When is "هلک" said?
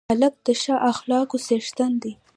0.09-0.35